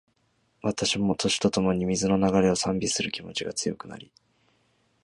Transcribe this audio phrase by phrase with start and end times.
[0.63, 4.11] 私も、年とともに、水の流れを賛美する気持ちが強くなり